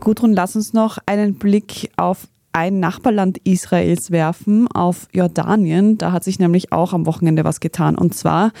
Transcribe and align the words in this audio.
Gudrun, 0.00 0.34
lass 0.34 0.54
uns 0.54 0.72
noch 0.72 0.98
einen 1.06 1.34
Blick 1.34 1.90
auf 1.96 2.28
ein 2.52 2.80
Nachbarland 2.80 3.38
Israels 3.44 4.10
werfen, 4.10 4.66
auf 4.68 5.08
Jordanien. 5.12 5.98
Da 5.98 6.12
hat 6.12 6.24
sich 6.24 6.38
nämlich 6.38 6.72
auch 6.72 6.94
am 6.94 7.04
Wochenende 7.04 7.44
was 7.44 7.60
getan. 7.60 7.98
Und 7.98 8.14
zwar 8.14 8.52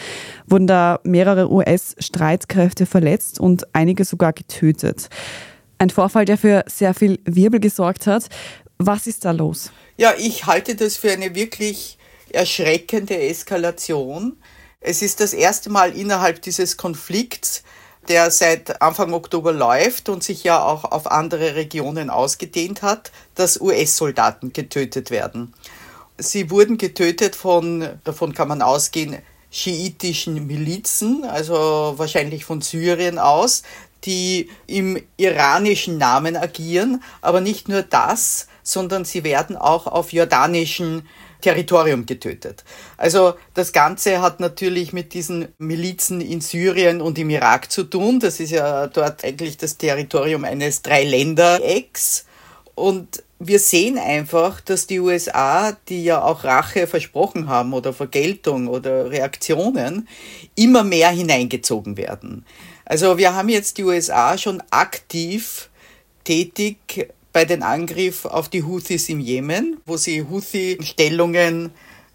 wurden 0.46 0.66
da 0.66 1.00
mehrere 1.04 1.50
US-Streitkräfte 1.50 2.84
verletzt 2.84 3.40
und 3.40 3.74
einige 3.74 4.04
sogar 4.04 4.34
getötet. 4.34 5.08
Ein 5.78 5.88
Vorfall, 5.88 6.26
der 6.26 6.36
für 6.36 6.64
sehr 6.66 6.92
viel 6.92 7.20
Wirbel 7.24 7.60
gesorgt 7.60 8.06
hat. 8.06 8.28
Was 8.76 9.06
ist 9.06 9.24
da 9.24 9.30
los? 9.30 9.72
Ja, 9.96 10.12
ich 10.18 10.46
halte 10.46 10.74
das 10.74 10.96
für 10.96 11.12
eine 11.12 11.34
wirklich 11.34 11.96
erschreckende 12.30 13.16
Eskalation. 13.18 14.36
Es 14.80 15.00
ist 15.00 15.20
das 15.20 15.32
erste 15.32 15.70
Mal 15.70 15.96
innerhalb 15.96 16.42
dieses 16.42 16.76
Konflikts, 16.76 17.62
der 18.08 18.30
seit 18.30 18.80
Anfang 18.82 19.12
Oktober 19.12 19.52
läuft 19.52 20.08
und 20.08 20.22
sich 20.22 20.44
ja 20.44 20.62
auch 20.62 20.84
auf 20.84 21.10
andere 21.10 21.54
Regionen 21.54 22.10
ausgedehnt 22.10 22.82
hat, 22.82 23.12
dass 23.34 23.60
US-Soldaten 23.60 24.52
getötet 24.52 25.10
werden. 25.10 25.54
Sie 26.18 26.50
wurden 26.50 26.78
getötet 26.78 27.36
von, 27.36 27.88
davon 28.04 28.32
kann 28.32 28.48
man 28.48 28.62
ausgehen, 28.62 29.18
schiitischen 29.50 30.46
Milizen, 30.46 31.24
also 31.24 31.94
wahrscheinlich 31.96 32.44
von 32.44 32.60
Syrien 32.60 33.18
aus, 33.18 33.62
die 34.06 34.48
im 34.66 35.02
iranischen 35.16 35.98
Namen 35.98 36.36
agieren, 36.36 37.02
aber 37.20 37.40
nicht 37.40 37.68
nur 37.68 37.82
das, 37.82 38.46
sondern 38.62 39.04
sie 39.04 39.24
werden 39.24 39.56
auch 39.56 39.86
auf 39.86 40.12
jordanischen 40.12 41.06
Territorium 41.40 42.06
getötet. 42.06 42.64
Also 42.96 43.34
das 43.54 43.72
Ganze 43.72 44.20
hat 44.22 44.40
natürlich 44.40 44.92
mit 44.92 45.12
diesen 45.12 45.48
Milizen 45.58 46.20
in 46.20 46.40
Syrien 46.40 47.00
und 47.00 47.18
im 47.18 47.30
Irak 47.30 47.70
zu 47.70 47.84
tun. 47.84 48.20
Das 48.20 48.40
ist 48.40 48.50
ja 48.50 48.86
dort 48.86 49.24
eigentlich 49.24 49.56
das 49.56 49.76
Territorium 49.76 50.44
eines 50.44 50.82
Dreiländerecks. 50.82 52.24
Und 52.74 53.22
wir 53.38 53.58
sehen 53.58 53.98
einfach, 53.98 54.60
dass 54.60 54.86
die 54.86 55.00
USA, 55.00 55.76
die 55.88 56.04
ja 56.04 56.22
auch 56.22 56.44
Rache 56.44 56.86
versprochen 56.86 57.48
haben 57.48 57.74
oder 57.74 57.92
Vergeltung 57.92 58.66
oder 58.66 59.10
Reaktionen, 59.10 60.08
immer 60.54 60.84
mehr 60.84 61.10
hineingezogen 61.10 61.96
werden. 61.96 62.44
Also 62.86 63.18
wir 63.18 63.34
haben 63.34 63.48
jetzt 63.48 63.78
die 63.78 63.84
USA 63.84 64.38
schon 64.38 64.62
aktiv 64.70 65.70
tätig 66.22 67.12
bei 67.32 67.44
den 67.44 67.62
Angriff 67.64 68.24
auf 68.24 68.48
die 68.48 68.62
Houthis 68.62 69.08
im 69.08 69.18
Jemen, 69.18 69.78
wo 69.84 69.96
sie 69.96 70.22
Houthi-Stellungen 70.22 71.72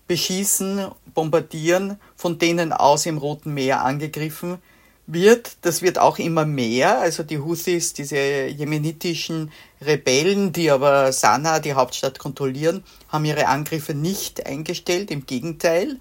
beschießen, 0.08 0.88
bombardieren, 1.14 1.99
von 2.16 2.39
denen 2.39 2.72
aus 2.72 3.05
im 3.05 3.17
Roten 3.17 3.53
Meer 3.53 3.83
angegriffen 3.83 4.59
wird. 5.08 5.58
Das 5.61 5.81
wird 5.81 5.99
auch 5.99 6.19
immer 6.19 6.45
mehr. 6.45 6.99
Also 6.99 7.23
die 7.23 7.39
Houthis, 7.39 7.94
diese 7.94 8.47
jemenitischen 8.47 9.52
Rebellen, 9.81 10.53
die 10.53 10.72
aber 10.72 11.11
Sanaa, 11.11 11.59
die 11.59 11.73
Hauptstadt, 11.73 12.17
kontrollieren, 12.17 12.83
haben 13.09 13.25
ihre 13.25 13.47
Angriffe 13.47 13.94
nicht 13.94 14.45
eingestellt. 14.45 15.11
Im 15.11 15.25
Gegenteil. 15.25 15.97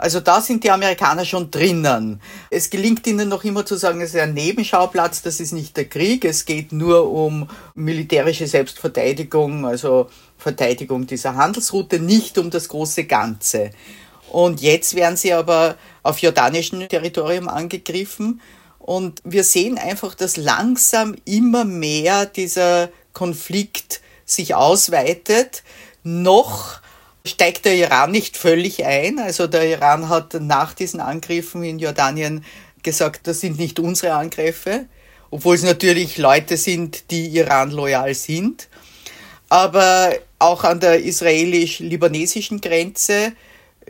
Also 0.00 0.20
da 0.20 0.40
sind 0.40 0.64
die 0.64 0.70
Amerikaner 0.70 1.26
schon 1.26 1.50
drinnen. 1.50 2.22
Es 2.48 2.70
gelingt 2.70 3.06
ihnen 3.06 3.28
noch 3.28 3.44
immer 3.44 3.66
zu 3.66 3.76
sagen, 3.76 4.00
es 4.00 4.14
ist 4.14 4.20
ein 4.20 4.32
Nebenschauplatz, 4.32 5.20
das 5.20 5.40
ist 5.40 5.52
nicht 5.52 5.76
der 5.76 5.90
Krieg, 5.90 6.24
es 6.24 6.46
geht 6.46 6.72
nur 6.72 7.12
um 7.12 7.50
militärische 7.74 8.46
Selbstverteidigung, 8.46 9.66
also 9.66 10.08
Verteidigung 10.38 11.06
dieser 11.06 11.34
Handelsroute, 11.34 12.00
nicht 12.00 12.38
um 12.38 12.48
das 12.48 12.68
große 12.68 13.04
Ganze. 13.04 13.72
Und 14.30 14.62
jetzt 14.62 14.94
werden 14.94 15.18
sie 15.18 15.34
aber 15.34 15.76
auf 16.02 16.20
jordanischem 16.20 16.88
Territorium 16.88 17.48
angegriffen. 17.48 18.40
Und 18.78 19.20
wir 19.24 19.44
sehen 19.44 19.76
einfach, 19.76 20.14
dass 20.14 20.38
langsam 20.38 21.14
immer 21.26 21.66
mehr 21.66 22.24
dieser 22.24 22.88
Konflikt 23.12 24.00
sich 24.24 24.54
ausweitet. 24.54 25.62
Noch 26.04 26.80
steigt 27.24 27.64
der 27.64 27.74
Iran 27.74 28.10
nicht 28.10 28.36
völlig 28.36 28.84
ein. 28.84 29.18
Also 29.18 29.46
der 29.46 29.68
Iran 29.68 30.08
hat 30.08 30.34
nach 30.34 30.74
diesen 30.74 31.00
Angriffen 31.00 31.62
in 31.62 31.78
Jordanien 31.78 32.44
gesagt, 32.82 33.26
das 33.26 33.40
sind 33.40 33.58
nicht 33.58 33.78
unsere 33.78 34.14
Angriffe, 34.14 34.86
obwohl 35.30 35.54
es 35.54 35.62
natürlich 35.62 36.18
Leute 36.18 36.56
sind, 36.56 37.10
die 37.10 37.26
Iran 37.28 37.70
loyal 37.70 38.14
sind. 38.14 38.68
Aber 39.48 40.12
auch 40.38 40.64
an 40.64 40.80
der 40.80 41.02
israelisch-libanesischen 41.02 42.60
Grenze 42.60 43.32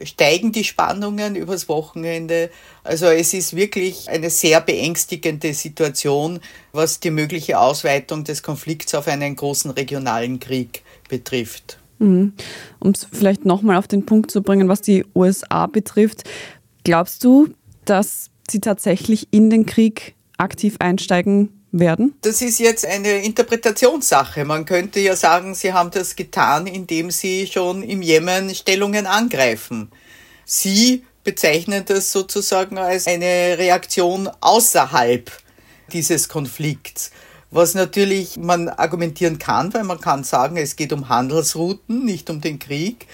steigen 0.02 0.52
die 0.52 0.64
Spannungen 0.64 1.36
übers 1.36 1.68
Wochenende. 1.68 2.50
Also 2.82 3.06
es 3.06 3.34
ist 3.34 3.54
wirklich 3.54 4.08
eine 4.08 4.30
sehr 4.30 4.60
beängstigende 4.60 5.52
Situation, 5.54 6.40
was 6.72 7.00
die 7.00 7.10
mögliche 7.10 7.58
Ausweitung 7.58 8.24
des 8.24 8.42
Konflikts 8.42 8.94
auf 8.94 9.06
einen 9.08 9.36
großen 9.36 9.70
regionalen 9.70 10.40
Krieg 10.40 10.82
betrifft. 11.08 11.79
Mhm. 12.00 12.32
Um 12.80 12.90
es 12.90 13.06
vielleicht 13.12 13.44
nochmal 13.44 13.76
auf 13.76 13.86
den 13.86 14.04
Punkt 14.04 14.30
zu 14.30 14.42
bringen, 14.42 14.68
was 14.68 14.80
die 14.80 15.04
USA 15.14 15.66
betrifft, 15.66 16.24
glaubst 16.82 17.22
du, 17.22 17.48
dass 17.84 18.30
sie 18.50 18.60
tatsächlich 18.60 19.28
in 19.30 19.50
den 19.50 19.66
Krieg 19.66 20.14
aktiv 20.38 20.76
einsteigen 20.80 21.50
werden? 21.72 22.14
Das 22.22 22.42
ist 22.42 22.58
jetzt 22.58 22.84
eine 22.86 23.22
Interpretationssache. 23.22 24.44
Man 24.44 24.64
könnte 24.64 24.98
ja 25.00 25.14
sagen, 25.14 25.54
sie 25.54 25.72
haben 25.72 25.90
das 25.90 26.16
getan, 26.16 26.66
indem 26.66 27.10
sie 27.10 27.46
schon 27.46 27.82
im 27.82 28.02
Jemen 28.02 28.54
Stellungen 28.54 29.06
angreifen. 29.06 29.90
Sie 30.44 31.04
bezeichnen 31.22 31.84
das 31.86 32.10
sozusagen 32.10 32.78
als 32.78 33.06
eine 33.06 33.56
Reaktion 33.58 34.28
außerhalb 34.40 35.30
dieses 35.92 36.28
Konflikts 36.28 37.10
was 37.50 37.74
natürlich 37.74 38.36
man 38.36 38.68
argumentieren 38.68 39.38
kann, 39.38 39.74
weil 39.74 39.84
man 39.84 40.00
kann 40.00 40.24
sagen, 40.24 40.56
es 40.56 40.76
geht 40.76 40.92
um 40.92 41.08
Handelsrouten, 41.08 42.04
nicht 42.04 42.30
um 42.30 42.40
den 42.40 42.58
Krieg. 42.58 43.06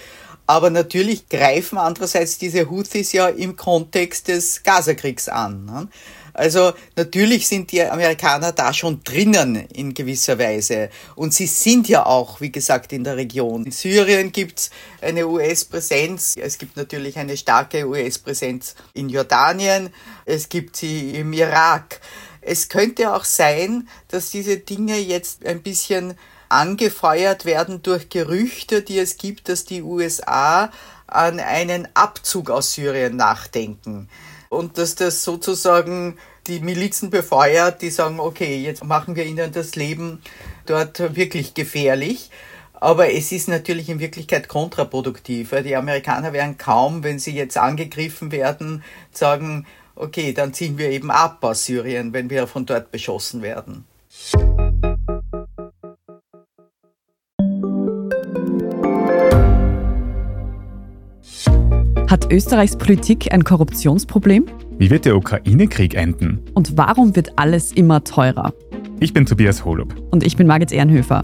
Aber 0.49 0.69
natürlich 0.69 1.27
greifen 1.27 1.77
andererseits 1.77 2.37
diese 2.37 2.69
Houthis 2.69 3.11
ja 3.11 3.27
im 3.27 3.57
Kontext 3.57 4.29
des 4.29 4.63
Gazakriegs 4.63 5.27
an. 5.27 5.65
Ne? 5.65 5.89
Also 6.37 6.73
natürlich 6.95 7.47
sind 7.47 7.71
die 7.71 7.81
Amerikaner 7.81 8.51
da 8.51 8.71
schon 8.71 9.01
drinnen 9.03 9.55
in 9.55 9.95
gewisser 9.95 10.37
Weise. 10.37 10.89
Und 11.15 11.33
sie 11.33 11.47
sind 11.47 11.89
ja 11.89 12.05
auch, 12.05 12.39
wie 12.39 12.51
gesagt, 12.51 12.93
in 12.93 13.03
der 13.03 13.17
Region. 13.17 13.65
In 13.65 13.71
Syrien 13.71 14.31
gibt's 14.31 14.69
eine 15.01 15.27
US-Präsenz. 15.27 16.35
Es 16.39 16.59
gibt 16.59 16.77
natürlich 16.77 17.17
eine 17.17 17.35
starke 17.35 17.87
US-Präsenz 17.87 18.75
in 18.93 19.09
Jordanien. 19.09 19.89
Es 20.25 20.47
gibt 20.47 20.77
sie 20.77 21.09
im 21.15 21.33
Irak. 21.33 21.99
Es 22.47 22.69
könnte 22.69 23.13
auch 23.13 23.25
sein, 23.25 23.89
dass 24.07 24.31
diese 24.31 24.57
Dinge 24.57 24.97
jetzt 24.97 25.45
ein 25.45 25.61
bisschen 25.61 26.17
angefeuert 26.47 27.43
werden 27.43 27.83
durch 27.83 28.07
Gerüchte, 28.07 28.81
die 28.81 28.99
es 28.99 29.17
gibt, 29.17 29.49
dass 29.49 29.65
die 29.65 29.81
USA 29.81 30.71
an 31.07 31.41
einen 31.41 31.89
Abzug 31.93 32.49
aus 32.49 32.73
Syrien 32.73 33.17
nachdenken. 33.17 34.07
Und 34.47 34.77
dass 34.77 34.95
das 34.95 35.25
sozusagen 35.25 36.17
die 36.47 36.61
Milizen 36.61 37.09
befeuert, 37.09 37.81
die 37.81 37.89
sagen, 37.89 38.21
okay, 38.21 38.61
jetzt 38.61 38.81
machen 38.81 39.17
wir 39.17 39.25
ihnen 39.25 39.51
das 39.51 39.75
Leben 39.75 40.21
dort 40.65 41.17
wirklich 41.17 41.53
gefährlich. 41.53 42.31
Aber 42.79 43.11
es 43.11 43.33
ist 43.33 43.49
natürlich 43.49 43.89
in 43.89 43.99
Wirklichkeit 43.99 44.47
kontraproduktiv. 44.47 45.53
Die 45.65 45.75
Amerikaner 45.75 46.31
werden 46.31 46.57
kaum, 46.57 47.03
wenn 47.03 47.19
sie 47.19 47.33
jetzt 47.33 47.57
angegriffen 47.57 48.31
werden, 48.31 48.83
sagen, 49.11 49.65
okay, 49.97 50.33
dann 50.33 50.53
ziehen 50.53 50.77
wir 50.77 50.89
eben 50.89 51.11
ab 51.11 51.43
aus 51.43 51.65
Syrien, 51.65 52.13
wenn 52.13 52.29
wir 52.29 52.47
von 52.47 52.65
dort 52.65 52.91
beschossen 52.91 53.41
werden. 53.41 53.85
Hat 62.09 62.31
Österreichs 62.31 62.77
Politik 62.77 63.33
ein 63.33 63.43
Korruptionsproblem? 63.43 64.45
Wie 64.77 64.89
wird 64.89 65.05
der 65.05 65.17
Ukraine-Krieg 65.17 65.93
enden? 65.95 66.39
Und 66.53 66.77
warum 66.77 67.15
wird 67.15 67.37
alles 67.37 67.71
immer 67.73 68.03
teurer? 68.03 68.53
Ich 68.99 69.13
bin 69.13 69.25
Tobias 69.25 69.65
Holub. 69.65 69.93
Und 70.11 70.25
ich 70.25 70.37
bin 70.37 70.47
Margit 70.47 70.71
Ehrenhöfer. 70.71 71.23